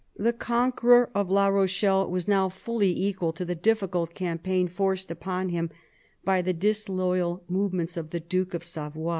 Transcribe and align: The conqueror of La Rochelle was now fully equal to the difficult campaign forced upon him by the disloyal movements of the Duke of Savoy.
The 0.17 0.33
conqueror 0.33 1.11
of 1.13 1.29
La 1.29 1.45
Rochelle 1.49 2.09
was 2.09 2.27
now 2.27 2.49
fully 2.49 2.89
equal 2.91 3.31
to 3.33 3.45
the 3.45 3.53
difficult 3.53 4.15
campaign 4.15 4.67
forced 4.67 5.11
upon 5.11 5.49
him 5.49 5.69
by 6.23 6.41
the 6.41 6.53
disloyal 6.53 7.43
movements 7.47 7.97
of 7.97 8.09
the 8.09 8.19
Duke 8.19 8.55
of 8.55 8.63
Savoy. 8.63 9.09